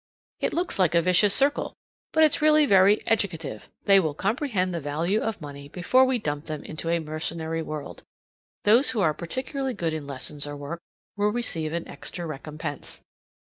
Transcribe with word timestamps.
It 0.39 0.51
looks 0.51 0.79
like 0.79 0.95
a 0.95 1.01
vicious 1.03 1.31
circle, 1.31 1.75
but 2.11 2.23
it's 2.23 2.41
really 2.41 2.65
very 2.65 3.05
educative; 3.05 3.69
they 3.85 3.99
will 3.99 4.15
comprehend 4.15 4.73
the 4.73 4.79
value 4.79 5.21
of 5.21 5.43
money 5.43 5.67
before 5.69 6.05
we 6.05 6.17
dump 6.17 6.45
them 6.45 6.63
into 6.63 6.89
a 6.89 6.97
mercenary 6.97 7.61
world. 7.61 8.01
Those 8.63 8.89
who 8.89 9.01
are 9.01 9.13
particularly 9.13 9.75
good 9.75 9.93
in 9.93 10.07
lessons 10.07 10.47
or 10.47 10.57
work 10.57 10.79
will 11.17 11.31
receive 11.31 11.71
an 11.71 11.87
extra 11.87 12.25
recompense. 12.25 13.01